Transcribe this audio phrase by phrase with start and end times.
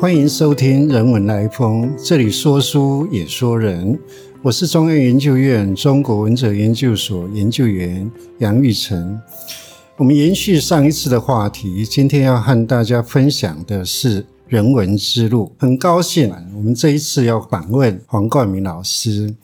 [0.00, 3.98] 欢迎收听《人文来风》，这里说书也说人。
[4.42, 8.08] 我是中央研究院中国文哲研究所研究员
[8.38, 9.20] 杨玉成。
[9.96, 15.52] 我们延续上一次的话题，今天要和大家分享的是人文之路。
[15.58, 19.34] 很高兴，我们这一次要访问黄冠明老师。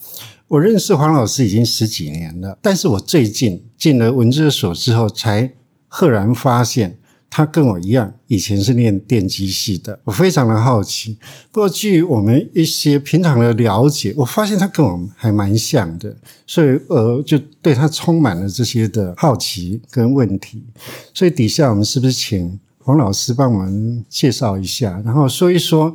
[0.46, 5.52] 我认识黄老师已经十几年了，但是我最近进了文哲所之后，才
[5.88, 6.96] 赫然发现。
[7.36, 9.98] 他跟我一样，以前是念电机系的。
[10.04, 11.18] 我非常的好奇，
[11.50, 16.16] 不过据我们一些平常的了解，我发现他跟我们还蛮像的，
[16.46, 20.62] 所以呃，就对他充满了这些的好奇跟问题。
[21.12, 25.92] 所以底下我们是不是请黄老师帮我们介绍一下，然后说一说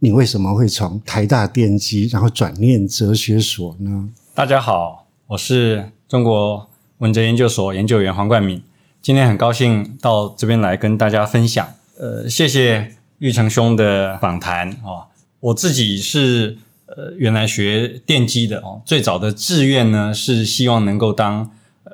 [0.00, 4.08] 你为什么会从台大电机，然后转念哲学所呢？
[4.34, 8.60] 大家好，我是中国文哲研究所研究员黄冠敏。
[9.02, 11.66] 今天很高兴到这边来跟大家分享，
[11.98, 15.06] 呃，谢谢玉成兄的访谈哦。
[15.40, 21.50] 我自己是呃原来学电机的哦，最早的志愿呢是希望能够当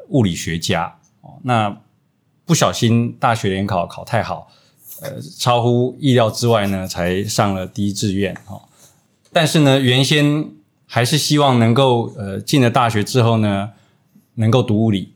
[0.08, 1.34] 物理学家哦。
[1.44, 1.78] 那
[2.44, 4.48] 不小心大学联考考太好，
[5.00, 8.62] 呃，超乎意料之外呢，才上了第一志愿哦。
[9.32, 10.48] 但是呢，原先
[10.86, 13.70] 还是希望能够呃进了大学之后呢，
[14.34, 15.12] 能够读物理。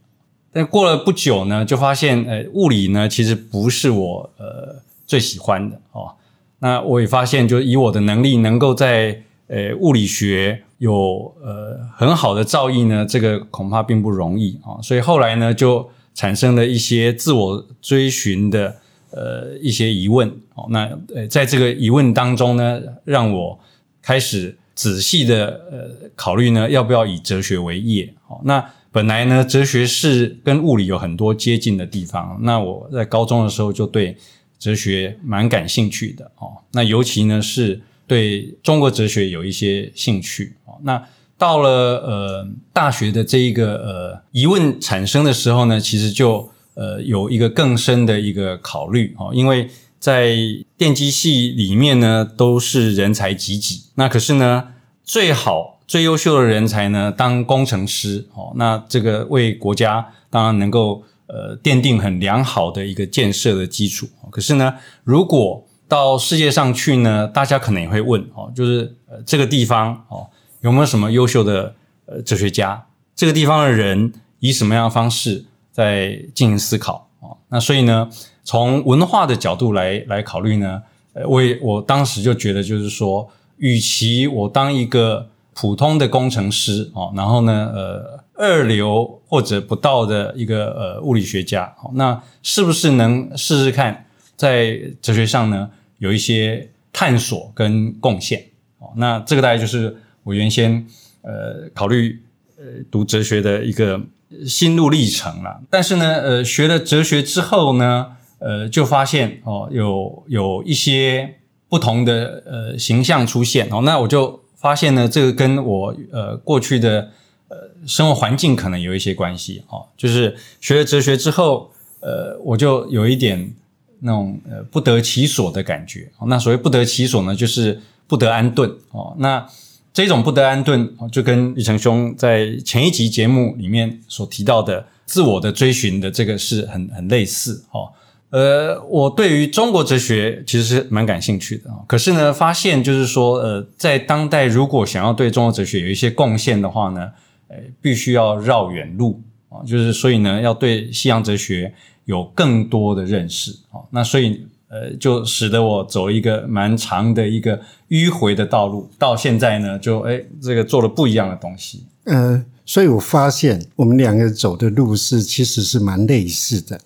[0.52, 6.12] 但过了不久呢，就发现，呃，物理呢其实不是我呃最喜欢的哦。
[6.58, 14.82] 那我也发现，就以我的能力，能够在呃物理学有呃很好的造诣呢，这个恐怕并不容易啊。
[14.82, 18.76] 所以后来呢，就产生了一些自我追寻的
[19.10, 20.66] 呃一些疑问哦。
[20.70, 23.58] 那呃在这个疑问当中呢，让我
[24.02, 28.40] 开始仔细的呃考虑呢，要不要以哲学为业哦。
[28.44, 28.62] 那
[28.92, 32.38] 本来呢，哲学是跟物理有很多接近的地方。
[32.42, 34.16] 那我在高中的时候就对
[34.58, 36.58] 哲学蛮感兴趣的哦。
[36.72, 40.74] 那尤其呢是对中国哲学有一些兴趣哦。
[40.83, 41.01] 那
[41.39, 49.30] 到了呃大学的这一个呃疑问产生的时候呢，其实就呃有一个更深的一个考虑哦。
[49.33, 49.70] 因为
[50.01, 50.36] 在
[50.77, 54.68] 电机系里面呢都是人才济济，那可是呢
[55.05, 55.80] 最好。
[55.90, 64.08] 最优秀的人才呢，当工程师哦，那这个为国家当然能够呃奠定很良好的一个建设的基础。
[64.30, 70.30] 可是呢，如果到世界上去呢，大家可能也会问哦，就是呃这个地方哦
[70.61, 71.74] 有没有什么优秀的
[72.07, 72.86] 呃哲学家？
[73.17, 77.36] 这个地方的人以什么样的方式在进行思考哦？
[77.48, 78.08] 那所以呢，
[78.45, 80.83] 从文化的角度来来考虑呢，
[81.14, 85.28] 呃，我也我当时就觉得就是说，与其我当一个
[85.60, 94.06] 普通的工程师哦，然后呢，呃，二流或者不到的一个呃物理学家，那是不是能试试看
[94.36, 98.42] 在哲学上呢有一些探索跟贡献？
[98.78, 100.86] 哦，那这个大概就是我原先
[101.20, 102.22] 呃考虑
[102.56, 104.00] 呃读哲学的一个
[104.46, 105.60] 心路历程了。
[105.68, 111.34] 但是呢，呃，学了哲学之后呢，呃，就发现哦，有有一些
[111.68, 114.39] 不同的呃形象出现哦，那我就。
[114.60, 117.10] 发现呢，这个跟我呃过去的
[117.48, 117.56] 呃
[117.86, 119.86] 生活环境可能有一些关系哦。
[119.96, 123.52] 就是学了哲学之后，呃，我就有一点
[124.00, 126.10] 那种呃不得其所的感觉。
[126.26, 129.16] 那所谓不得其所呢，就是不得安顿哦。
[129.19, 129.48] 那
[129.94, 137.88] 这种不得安顿，就跟李成兄在前一集节目里面所提到的自我的追寻的这个是很很类似哦。
[138.31, 147.11] 呃，我对于中国哲学其实是蛮感兴趣的可是呢，发现就是说，呃，在当代如果想要对中国哲学有一些贡献的话呢，
[147.49, 149.67] 呃，必须要绕远路啊。
[149.67, 151.75] 就是所以呢，要对西洋哲学
[152.05, 153.82] 有更多的认识啊。
[153.90, 158.88] 那所以呃，就使得我走一个蛮长的一个迂回的道路。
[158.96, 161.85] 到现在呢，就哎，这个做了不一样的东西。
[162.05, 166.81] 呃，所以我发现我们两个走的路是其实是蛮类似的。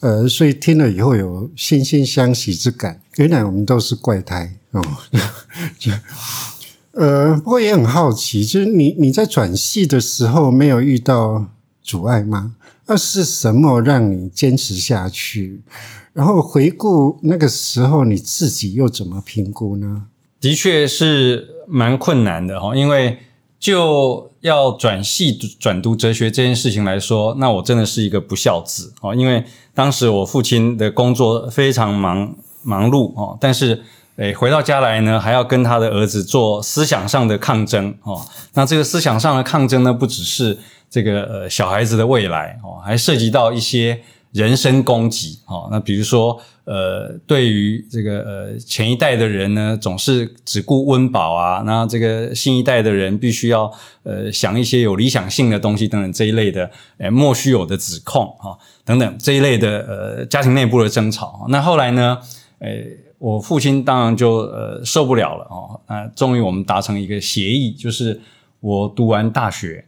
[0.00, 3.00] 呃，所以听了以后有惺惺相惜之感。
[3.16, 4.82] 原来我们都是怪胎哦。
[6.92, 11.46] 呃，不过也很好奇，就是你你在转系的时候没有遇到
[11.82, 12.56] 阻碍吗？
[12.86, 15.62] 那是什么让你坚持下去？
[16.12, 20.06] 然后回顾那个时候，你自己又怎么评估呢？
[20.40, 23.18] 的确是蛮困难的哈，因为
[23.60, 29.44] 就要转系转读哲学这件事情来说，那我真的是一个不孝子哦，因为。
[29.72, 33.82] 当时我父亲的工作非常忙忙碌哦，但是
[34.16, 38.20] 诶回到家来呢，还要跟他的儿子做思想上的抗争哦。
[38.52, 40.58] 那这个思想上的抗争呢，不只是
[40.90, 43.98] 这个呃小孩子的未来哦，还涉及到一些
[44.32, 45.68] 人身攻击哦。
[45.70, 46.38] 那比如说
[46.70, 53.68] 呃，对于这个呃前一代的人呢，总是只顾温饱啊，那这个新一代的人必须要
[54.04, 61.44] 呃想一些有理想性的东西等等这一类的呃莫须有的指控啊等等这一类的呃家庭内部的争吵。
[61.48, 62.18] 那后来呢，
[62.60, 62.68] 呃，
[63.18, 68.20] 我父亲当然就呃受不了了哦，那终于我们达成一个协议，就是
[68.60, 69.84] 我读完大学，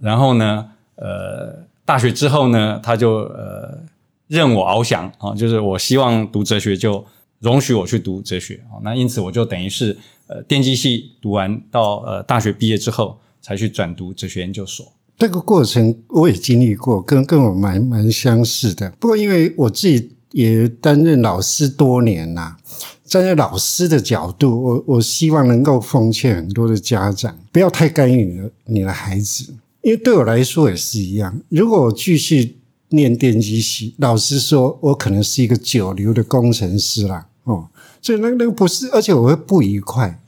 [0.00, 3.90] 然后呢，呃，大学之后呢，他就呃。
[4.32, 7.04] 任我翱翔啊，就是我希望读哲学，就
[7.40, 8.80] 容许我去读哲学啊。
[8.82, 9.94] 那因此我就等于是
[10.26, 14.90] 呃电机系读完到呃大学毕业之后，才去转读哲学研究所。
[15.18, 18.88] 这个过程我也经历过，跟跟我蛮蛮相似的。
[18.98, 22.56] 不过因为我自己也担任老师多年啦，
[23.04, 29.52] 站在老师的角度，我我希望能够奉劝很多的家长，不要太干预你的你的孩子，
[29.82, 31.38] 因为对我来说也是一样。
[31.50, 32.56] 如果我继续。
[32.92, 37.68] 念电机系，老实说，我可能是一个九流的工程师啦，哦，
[38.00, 40.20] 所以那那个不是，而且我会不愉快，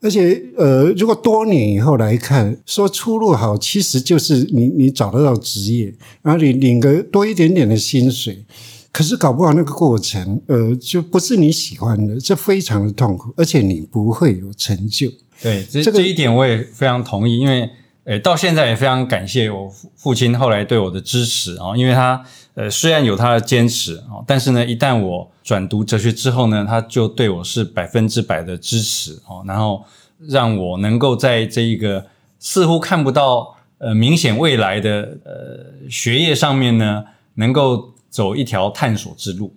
[0.00, 8.44] 而且呃，如果多年以后来看，说出路好，其实就是你你找得到职业，然后你领个多一点点的薪水，
[8.92, 15.10] 可是搞不好那个过程，呃，就不是你喜欢的，这非常的痛苦，而且你不会有成就。
[15.42, 17.68] 对，这这一点我也非常同意，因为。
[18.06, 22.24] 诶，到现在也非常感谢我父父亲后来对我的支持啊，因为他
[22.54, 29.84] 呃虽然有他的坚持啊，但是呢，一旦我转读哲学之后呢，他就对我是百分之百的支持哦，然后
[30.28, 32.06] 让我能够在这一个
[32.38, 37.04] 似乎看不到呃明显未来的呃学业上面呢，
[37.34, 39.52] 能够走一条探索之路。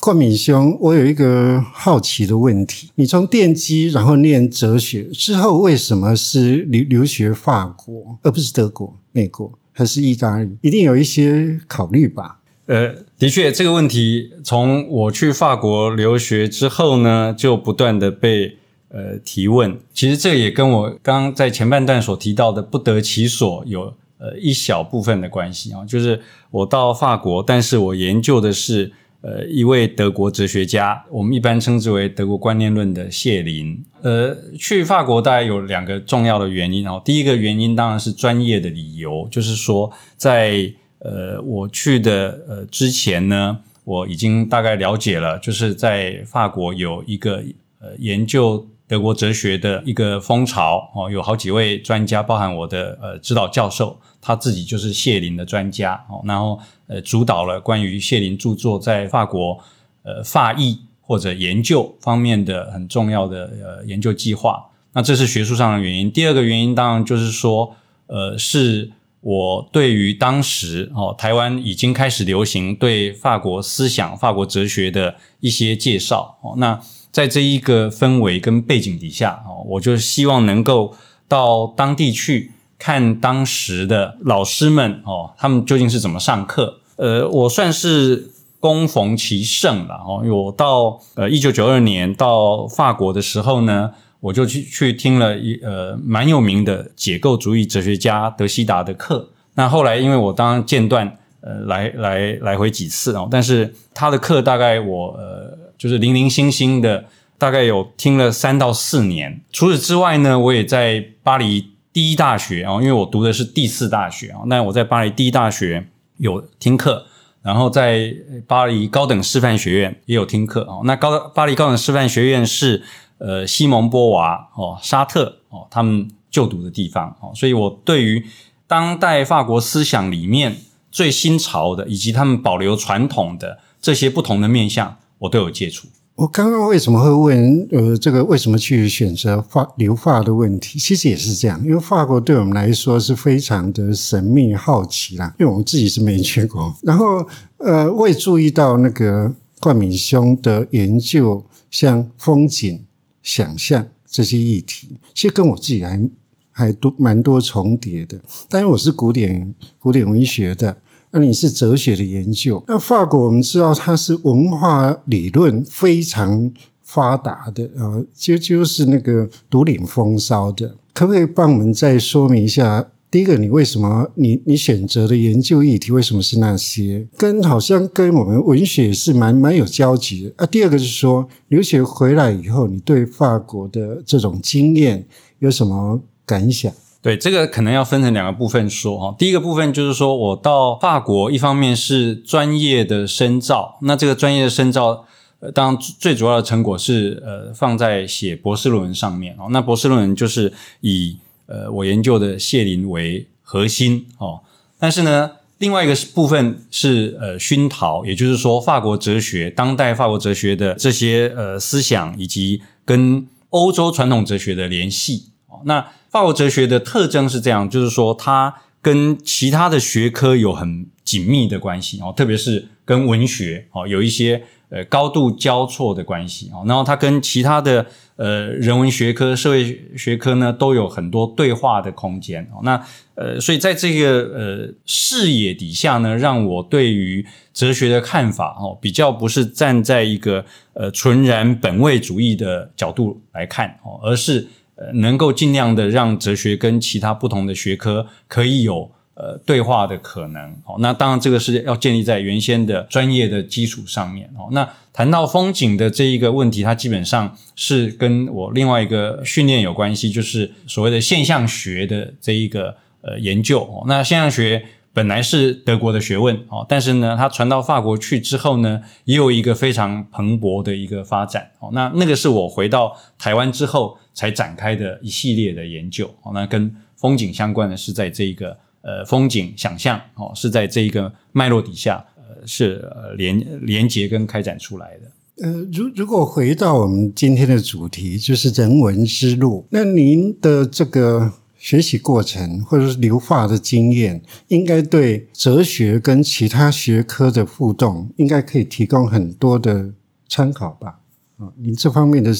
[0.00, 10.56] 冠敏兄，我有一个好奇的问题：你从电机然后念哲学之后，为什么是留留学法国，而不是德国、美国还是意大利？
[10.60, 12.38] 一定有一些考虑吧？
[12.66, 18.56] 呃，的确，这个问题从我去法国留学之后呢，就不断的被
[18.90, 19.76] 呃提问。
[19.92, 26.20] 其实这也跟我刚在前半段所提到的“不得其所”有呃一小部分的关系啊，就是
[26.50, 28.92] 我到法国，但是我研究的是。
[29.22, 33.82] 呃，一位德国哲学家，我们一般称之为德国观念论的谢林。
[34.02, 37.02] 呃，去法国大概有两个重要的原因哦。
[37.04, 47.42] 第一个原因当然是专业的理由，就是说，在呃我去的呃之前呢，我已经大概了解了，就是在法国有一个
[47.80, 53.98] 呃研究德国哲学的一个风潮哦，有好几位专家，包含我的呃指导教授。
[54.20, 59.56] 他自己就是谢林的专家哦，然后呃主导了关于谢林著作在法国
[60.02, 64.66] 呃法译或者研究方面的很重要的呃研究计划。
[64.94, 66.10] 那这是学术上的原因。
[66.10, 67.76] 第二个原因当然就是说，
[68.08, 68.90] 呃，是
[69.20, 76.54] 我对于当时哦台湾已经开始流行对法国思想、法国哲学的一些介绍哦。
[76.56, 76.80] 那
[77.10, 80.94] 在这一个氛围跟背景底下哦，我就希望能够
[81.28, 82.52] 到当地去。
[82.78, 86.80] 看当时的老师们哦，他们究竟是怎么上课？
[86.96, 88.30] 呃，我算是
[88.60, 90.22] 恭逢其盛了哦。
[90.30, 99.30] 我到呃一九九二年到法国的时候呢，我就去去听了一呃蛮有名的解构主义哲学家德西达的课。
[99.54, 107.06] 那后来因为我当间断呃来来来回几次哦，但是他的课大概我呃就是零零星星的
[107.38, 109.40] 大概有听了三到四年。
[109.52, 111.72] 除此之外呢，我也在巴黎。
[111.96, 117.06] 第一大学啊，因为我读的是第四大学啊，那我在巴黎第一大学有听课，
[117.40, 118.14] 然后在
[118.46, 120.84] 巴黎高等师范学院也有听课啊。
[120.84, 122.82] 那高巴黎高等师范学院是
[123.16, 128.26] 呃西蒙波娃哦沙特哦他们就读的地方哦，所以我对于
[128.66, 130.54] 当代法国思想里面
[130.92, 135.88] 最新潮的以及他们保留传统的这些不同的面向，我都有接触。
[136.14, 140.78] 我刚刚为什么会问呃这个为什么去选择法留法的问题？
[140.78, 146.74] 其实也是这样，因为法国对我们来说是非常的神秘好奇啦，因为我们自己是没去过。
[146.82, 147.26] 然后
[147.58, 149.30] 呃，我也注意到那个
[149.60, 152.82] 冠敏兄的研究，像风景、
[153.22, 156.10] 想象这些议题，其实跟我自己还
[156.50, 158.18] 还多蛮多重叠的。
[158.48, 160.78] 但是我是古典古典文学的。
[161.10, 162.62] 那你是哲学的研究？
[162.68, 170.76] 那法国我们知道它是文化理论非常发达的啊，就就是那个独领风骚的。
[170.92, 172.88] 可不可以帮我们再说明一下？
[173.08, 177.06] 第一个，你为什么你你选择的研究议题为什么是那些？
[177.16, 180.46] 跟好像跟我们文学是蛮蛮有交集的啊。
[180.46, 185.06] 第二个是说，留学回来以后，你对法国的这种经验
[185.38, 186.70] 有什么感想？
[187.06, 189.14] 对，这个可能要分成两个部分说哈。
[189.16, 195.06] 第一个部分就是说我到法国，一方面是专业的深造，那这个专业的深造，
[195.38, 199.46] 呃，当然最主要的成果是呃放在写博士论文上面哦。
[199.50, 204.40] 那博士论文就是以呃我研究的谢林为核心哦，
[204.80, 205.30] 但是呢。
[205.58, 215.30] 另外一个部分是呃熏陶，也就是说法国哲学、当代法国哲学的这些呃思想，以及跟欧洲传统哲学的联系。
[215.64, 227.86] 那法国哲学的特征是这样，就是说它跟其他的学科有很紧密的关系哦，特别是跟文学哦有一些呃高度交错的关系哦，然后它跟其他的。
[228.18, 232.60] 呃，人文学科、社会学科呢，都有很多对话的空间哦。
[232.62, 232.82] 那
[233.14, 248.92] 呃，所以在这个呃视野底下呢，让我对于哲学的看法哦，比较不是站在一个呃纯然本位主义的角度来看哦，而是呃能够尽量的让哲学跟其他不同的学科可以有。
[249.18, 254.48] 呃，对话的可能哦，那当然这个是要建立在原先的专业的基础上面哦。
[254.52, 263.84] 那谈到风景的这一个问题，它基本上是跟我另外一个训练有关系，就是所谓的现象学的这一个呃研究哦。
[263.88, 264.62] 那现象学
[264.96, 271.68] 本来是德国的学问哦，但是呢，它传到法国去之后呢，也有一个非常蓬勃的一个发展哦。
[271.74, 276.32] 那那个是我回到台湾之后才展开的一系列的研究哦。
[276.32, 278.56] 那跟风景相关的是在这一个。
[278.88, 285.44] 呃，风景想象哦，是在这一个脉络底下，呃，是连连接跟开展出来的。
[285.44, 291.32] 呃，如如果回到我们今天的主题，就是人文之路，那您的这个
[291.66, 299.90] 学习过程或者是留化的经验，应该对哲学跟其他学科的互动，应该可以提供很多的
[300.28, 301.00] 参考吧？
[301.38, 302.32] 啊，您这方面的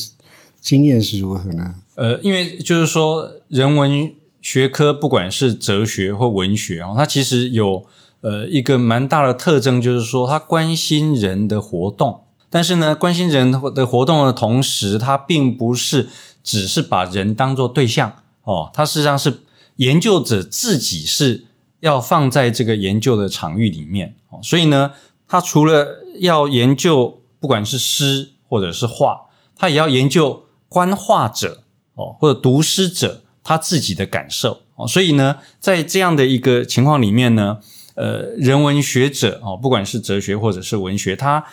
[0.61, 1.75] 经验是如何呢？
[1.97, 4.15] 呃，因为就是说人文。
[4.43, 7.85] 学科不管是哲学或文学啊，它其实有
[8.21, 12.21] 呃一个蛮大的特征，就是说它关心人的活动。
[12.49, 16.09] 但是呢，关心人的活动的同时，它并不是
[16.45, 18.13] 只是把人当做对象
[18.47, 19.43] 哦，它实际上是
[19.77, 21.45] 研究者自己是
[21.81, 24.41] 要放在这个研究的场域里面哦。
[24.43, 24.93] 所以呢，
[25.29, 31.63] 他除了要研究不管是诗或者是画，他也要研究观画者
[31.95, 33.23] 哦或者读诗者。
[33.49, 37.61] 他自己的感受哦，所以呢，在这样的一个情况里面呢，
[37.95, 41.47] 呃，人文学者哦，不管是哲学或者是文学，他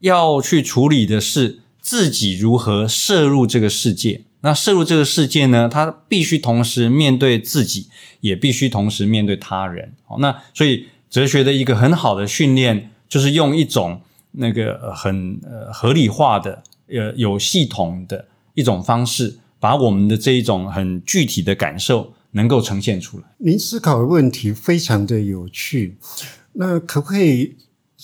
[0.00, 4.24] 要去处理的是自己如何摄入这个世界。
[4.42, 7.88] 那摄入这个世界呢，他必须同时面对自己，
[8.20, 9.94] 也必须同时面对他人。
[10.04, 19.38] 好，那所以哲学的一个很好的训练，就是用一种那个很呃合理化的、呃有系统的一种方式。
[19.62, 23.24] 把我们的这一种很具体的感受能够呈现出来。
[23.38, 25.96] 您思考的问题非常的有趣，
[26.54, 27.54] 那可不可以？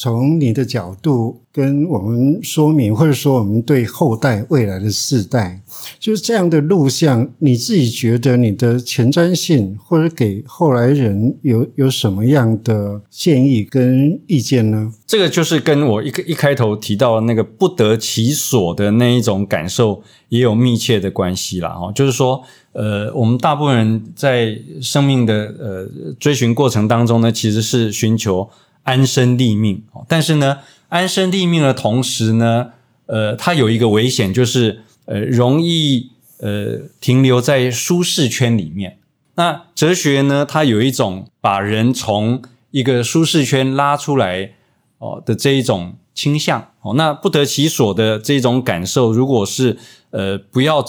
[0.00, 5.61] 从你的角度跟我们说明，或者说我们对后代未来的世代，
[5.99, 14.93] 就是这样的录像，你自己觉得你的前瞻性，或者给后来人有有什么样的建议跟意见呢？
[15.05, 21.90] 这个就是跟我一一开头提到的那个不得其所的那一种感受也有密切的关系了哈。
[21.90, 22.40] 就是说，
[22.71, 28.49] 呃，我们大部分人在生命的呃追寻过程当中呢，其实是寻求。
[28.88, 32.71] 安身立命，但是呢，安身立命的同时呢，
[33.04, 38.99] 呃，它有一个危险，就是呃，容易呃停留在舒适圈里面。
[39.35, 44.52] 那哲学呢，它有一种把人从一个舒适圈拉出来
[44.97, 46.95] 哦的这一种倾向哦。
[46.95, 49.76] 那不得其所的这种感受，如果是
[50.09, 50.83] 呃不要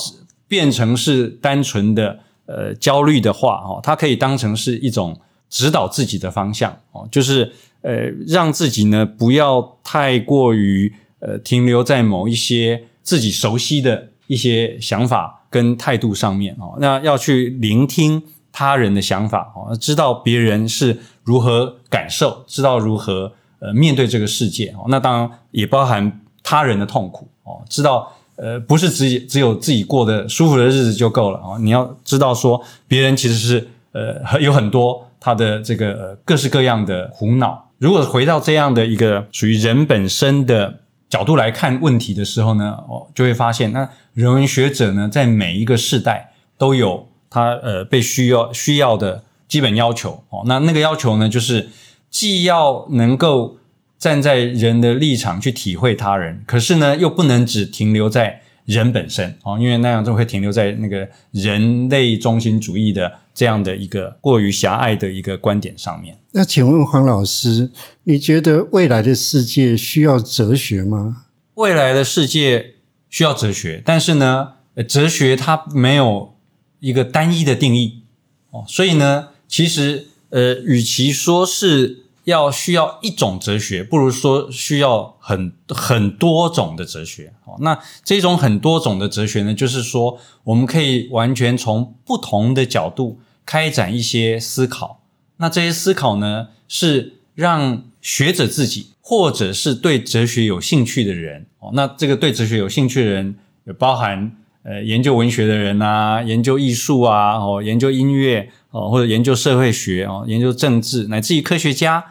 [0.48, 7.52] 变成是单纯的呃焦虑的话哦，它可以当成是一种指导自己的方向哦，就是。
[7.82, 18.22] 呃，让自己呢不要太过于呃停留在某一些自己熟悉的一些想法跟态度上面哦，那要去聆听
[18.52, 37.69] 他人的想法哦，知道别人是如何感受，知道如何呃面对这个世界哦，那当然也包含他人的痛苦哦，知道呃不是只只有自己过得舒服的日子就够了哦，你要知道说别人其实是呃有很多他的这个各式各样的苦恼。
[37.80, 50.44] 如果回到这样的一个属于人本身的角度来看问题的时候呢，哦，就会发现，那人文学者呢，在每一个世代都有他呃被需要需要的基本要求哦。
[50.46, 51.70] 那那个要求呢，就是
[52.10, 53.58] 既要能够
[53.98, 66.16] 站在人的立场去体会他人，可是呢，又不能只停留在人本身哦，因为那样就会停留在那个人类中心主义的这样的一个过于狭隘的一个观点上面。
[66.34, 67.72] 那请问黄老师，
[68.04, 71.26] 你觉得未来的世界需要哲学吗？
[71.56, 72.76] 未来的世界
[73.10, 74.50] 需要哲学，但是呢，
[74.88, 76.36] 哲学它没有
[76.80, 78.04] 一个单一的定义
[78.52, 87.34] 哦，所以呢，其实呃，与其说是要需要一种哲学，不如说需要很很多种的哲学。
[87.46, 95.02] 哦，那这种很多种的哲学呢，就是说我们可以完全从不同的角度开展一些思考。
[95.38, 101.48] 那这些思考呢，是让学者自己，或者是对哲学有兴趣的人。
[101.60, 104.32] 哦，那这个对哲学有兴趣的人，也包含
[104.64, 112.06] 呃研究文学的人啊，研究艺术啊，哦，研究音乐哦，或者研究社会学哦，研究政治，乃至于科学家。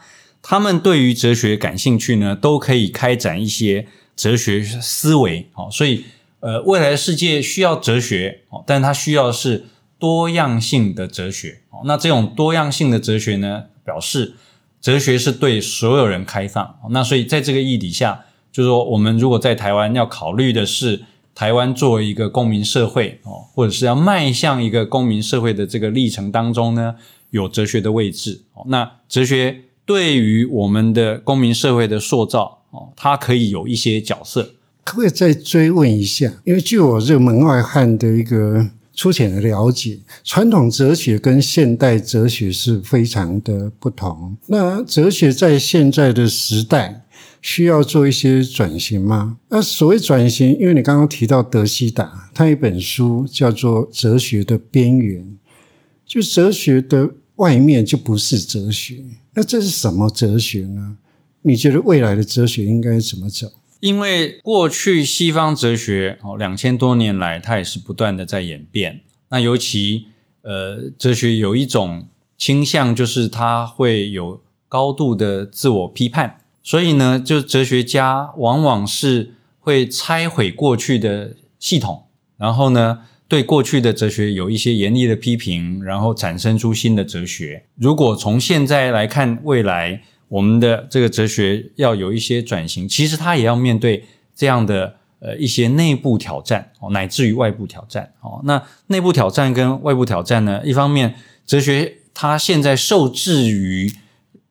[0.51, 3.87] 他们对于哲学感兴趣呢，都可以开展一些
[4.17, 5.47] 哲学思维。
[5.53, 6.07] 哦，所以
[6.41, 9.67] 呃，未来的世界需要哲学，哦，但它需要是
[9.99, 11.61] 多样性的哲学。
[11.69, 14.37] 哦，那这种多样性的哲学呢，表示
[14.81, 16.79] 哲学是对所有人开放。
[16.89, 21.03] 那所以在这个意义底下，就是说，我们如果在台湾要考虑的是
[21.35, 26.95] 台湾作为一个公民社会，哦，或者是要迈向一个公民社会的这个历程当中呢，
[27.29, 28.45] 有哲学的位置。
[28.55, 29.65] 哦，那哲学。
[29.89, 34.53] 对于我们的公民社会的塑造，哦，它可以有一些角色。
[34.85, 36.31] 可不可以再追问一下？
[36.45, 44.37] 因为据我这个门外汉的一个粗浅的了解，传统哲学跟现代哲学是非常的不同。
[44.49, 47.07] 那哲学在现在的时代
[47.41, 49.39] 需要做一些转型吗？
[49.49, 55.23] 那所谓转型，因为你刚刚提到德西达，他一本书叫做《哲学的边缘》，
[56.05, 59.03] 就哲学的外面就不是哲学。
[59.39, 60.97] 那这是什么哲学呢？
[61.43, 63.47] 你觉得未来的哲学应该怎么走？
[63.79, 69.03] 因为过去西方哲学哦，两千多年来它也是不断的在演变。
[69.29, 70.07] 那尤其
[70.43, 76.41] 呃，哲学有一种倾向，就是它会有高度的自我批判。
[76.65, 83.05] 所以呢，就哲学家往往是会拆毁过去的系统，然后呢。
[83.29, 87.65] 对过去的哲学有一些严厉的批评，然后产生出新的哲学。
[87.77, 98.41] 如果从现在来看，未来我们的这个哲学要有一些转型，其实它也要面对这样的呃一些内部挑战哦，乃至于外部挑战哦。
[98.45, 100.63] 那内部挑战跟外部挑战呢？
[100.65, 101.15] 一方面，
[101.45, 103.93] 哲学它现在受制于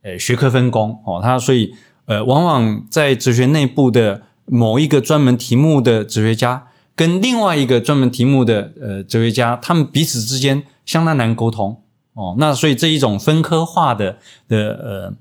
[0.03, 1.73] 呃学科分工哦，它所以
[2.05, 6.67] 呃往往在哲学内部的某一个专门题目的哲学家。
[6.97, 11.83] 跟另外一个专门题目的呃哲学家，他们彼此之间相当难沟通
[12.13, 12.35] 哦。
[12.39, 15.15] 那所以这一种分科化的的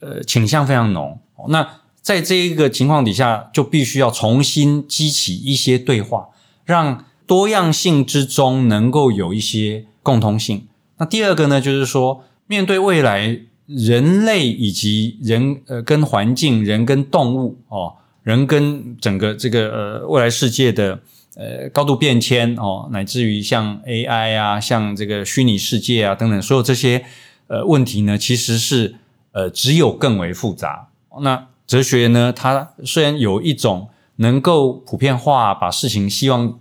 [0.00, 1.18] 呃呃倾向非常浓。
[1.48, 1.68] 那
[2.00, 6.28] 在这一个情况底下，就必须要重新激起一些对话，
[6.64, 10.68] 让多样性之中能够有一些共通性。
[10.98, 21.00] 那第二个呢，就是说面对未来人类以及人呃跟环境、人跟动物哦，人跟整个这个呃未来世界的。
[21.38, 27.04] 呃，高度变迁哦，乃至于像 AI 啊，像这个虚拟世界啊等等，所有这些
[27.48, 28.94] 呃问题呢，其实是
[29.32, 30.88] 呃只有更为复杂。
[31.20, 36.58] 那哲学呢，它虽然有一种能够普遍化，把事情希望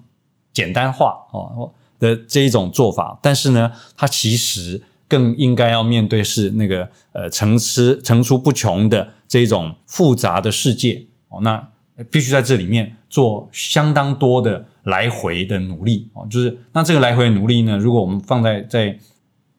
[0.52, 11.70] 简单化哦的这一种做法，但是呢，它其实更应该要面对是那个呃层次层出不穷的这种复杂的世界哦，那。
[12.12, 19.00] 必须在这里面做相当多的来回的努力哦，就是那这个来回的努力呢，如果我们放在在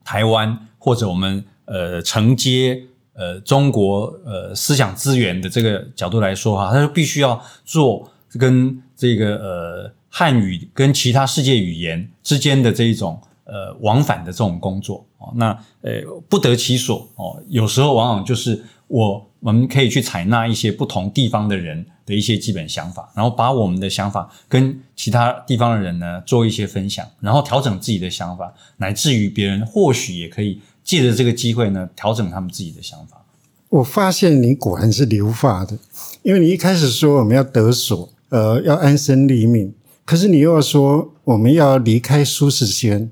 [0.05, 2.83] 台湾或者我们呃承接
[3.15, 8.07] 呃中国呃思想资源的这个角度来说哈，它就必须要做
[8.39, 15.49] 跟这个呃汉语跟其他世界语言之间的这一种呃往返的这种工作哦，那
[15.81, 15.93] 呃
[16.29, 21.87] 不得其所哦，有时候往往就是我我们可以去采纳一些不同地方的人。
[22.07, 33.21] 的一些基本想法，然后把我们的想法跟其他地方的人呢做一些分享，然后调整自己的想法，乃至于别人或许也可以借着这个机会呢调整他们自己的想法。
[33.69, 35.77] 我发现你果然是留发的，
[36.23, 43.11] 因为你一开始说我们要得所，呃，要安身立命，可是你又要说我们要离开舒适圈，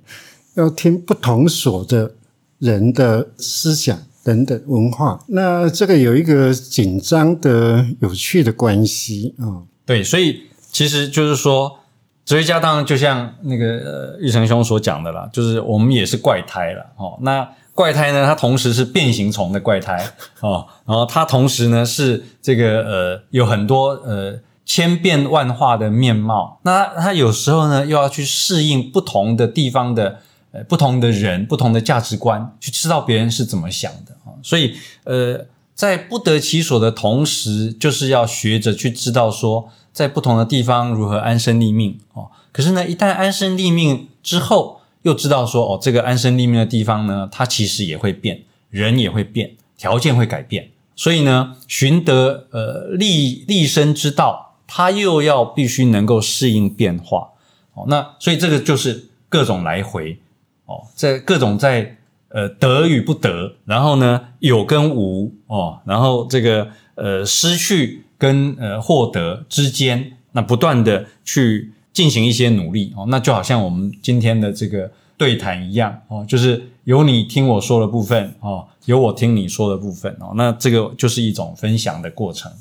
[0.54, 2.14] 要听不同所的
[2.60, 4.00] 人的思想。
[4.24, 9.62] 等等文化，那这个有一个紧张的、有趣的关系啊。
[9.84, 11.78] 对，所以其实就是说，
[12.24, 17.18] 哲学家当然就像那个玉成兄所讲的啦，就是我们也是怪胎了哦。
[17.20, 20.02] 那怪胎呢，它同时是变形虫的怪胎
[20.40, 30.20] 哦，然后它同时呢是这个呃有很多呃千变万化的面貌，那他有时候呢又要去适应不同的地方的
[30.52, 34.13] 呃不同的人、不同的价值观，去知道别人是怎么想的。
[34.44, 42.30] 所以呃，在不得其所的同时，就是要学着去知道说，在不同的地方如何安身立命哦。
[42.52, 50.70] 可是呢，一旦安身立命之后，又知道说哦，这个安身立命的地方呢，它其实也会变，人也会变，条件会改变。
[50.94, 57.30] 所以呢，寻得呃立立身之道，它又要必须能够适应变化
[57.72, 57.86] 哦。
[57.88, 60.18] 那所以这个就是各种来回
[60.66, 61.96] 哦，在各种在
[62.34, 66.66] 呃得与不得，然后呢有跟无哦，然后这个
[66.96, 73.06] 呃失去跟呃获得之间，那不断的去进行一些努力哦。
[73.08, 78.66] 那就好像我们今天的这个对谈一样哦，就是有你听我说的部分哦。
[78.86, 82.52] 有我听你说的部分哦，那这个就是一种分享的过程。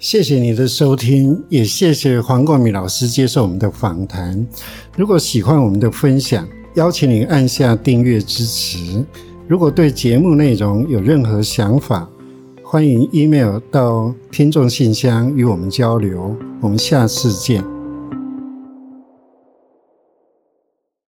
[0.00, 4.44] 谢谢你的收听，也谢谢黄冠明老师接受我们的访谈。
[4.96, 9.02] 如果喜欢我们的分享，邀请您按下订阅支持。
[9.48, 12.06] 如果对节目内容有任何想法，
[12.62, 16.36] 欢迎 email 到听众信箱与我们交流。
[16.60, 17.75] 我们下次见。